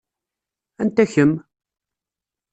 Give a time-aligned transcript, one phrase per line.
[0.81, 1.31] Anta-kem?